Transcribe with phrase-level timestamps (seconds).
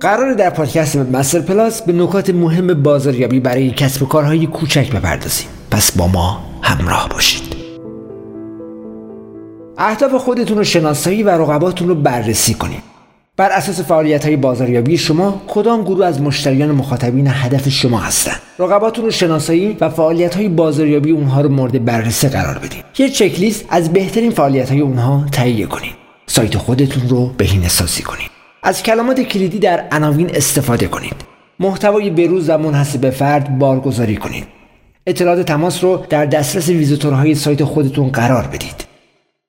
[0.00, 5.46] قرار در پادکست مستر پلاس به نکات مهم بازاریابی برای کسب و کارهای کوچک بپردازیم.
[5.70, 7.42] پس با ما همراه باشید.
[9.78, 12.82] اهداف خودتون رو شناسایی و رقباتون رو بررسی کنید.
[13.36, 19.04] بر اساس فعالیت های بازاریابی شما کدام گروه از مشتریان مخاطبین هدف شما هستند رقباتون
[19.04, 23.92] رو شناسایی و فعالیت های بازاریابی اونها رو مورد بررسی قرار بدید یه چکلیست از
[23.92, 25.94] بهترین فعالیت های اونها تهیه کنید
[26.26, 31.14] سایت خودتون رو بهینه سازی کنید از کلمات کلیدی در عناوین استفاده کنید.
[31.60, 34.44] محتوای بروز و منحصر به فرد بارگذاری کنید.
[35.06, 38.84] اطلاعات تماس رو در دسترس ویزیتورهای سایت خودتون قرار بدید.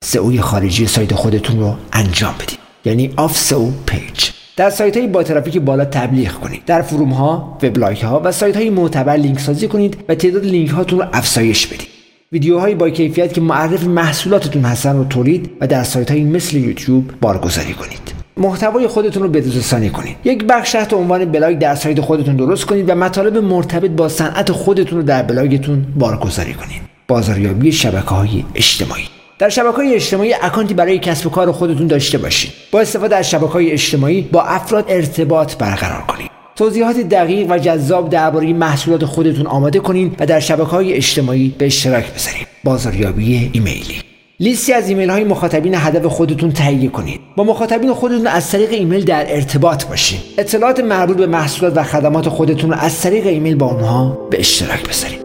[0.04, 2.58] سئوی خارجی سایت خودتون رو انجام بدید.
[2.84, 4.30] یعنی off SEO page.
[4.56, 6.64] در سایت های با ترافیک بالا تبلیغ کنید.
[6.64, 10.70] در forum ها وبلاگ ها و سایت های معتبر لینک سازی کنید و تعداد لینک
[10.70, 11.88] هاتون رو افزایش بدید.
[12.32, 17.10] ویدیوهایی با کیفیت که معرف محصولاتتون هستن رو تولید و در سایت های مثل یوتیوب
[17.20, 18.11] بارگذاری کنید.
[18.36, 20.16] محتوای خودتون رو بروزرسانی کنید.
[20.24, 24.52] یک بخش تحت عنوان بلاگ در سایت خودتون درست کنید و مطالب مرتبط با صنعت
[24.52, 26.82] خودتون رو در بلاگتون بارگذاری کنید.
[27.08, 29.04] بازاریابی شبکه های اجتماعی.
[29.38, 32.52] در شبکه های اجتماعی اکانتی برای کسب و کار خودتون داشته باشید.
[32.70, 36.30] با استفاده از شبکه های اجتماعی با افراد ارتباط برقرار کنید.
[36.56, 41.66] توضیحات دقیق و جذاب درباره محصولات خودتون آماده کنید و در شبکه های اجتماعی به
[41.66, 42.46] اشتراک بذارید.
[42.64, 44.01] بازاریابی ایمیلی.
[44.42, 47.20] لیستی از ایمیل های مخاطبین هدف خودتون تهیه کنید.
[47.36, 52.28] با مخاطبین خودتون از طریق ایمیل در ارتباط باشید اطلاعات مربوط به محصولات و خدمات
[52.28, 55.21] خودتون رو از طریق ایمیل با اونها به اشتراک بذارید.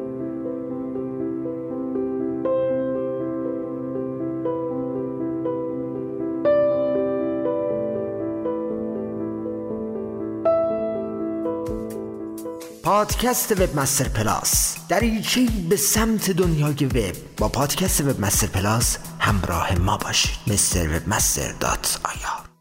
[12.88, 14.76] پادکست Webmaster Plus.
[14.90, 17.16] دریچه به سمت دنیای وب.
[17.38, 20.38] با پادکست Webmaster Plus همراه ما باشید.
[20.48, 22.57] مستر webmaster dot ir